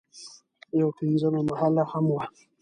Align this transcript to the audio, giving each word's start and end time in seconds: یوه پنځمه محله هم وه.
یوه 0.79 0.91
پنځمه 0.99 1.41
محله 1.49 1.83
هم 1.91 2.05
وه. 2.13 2.25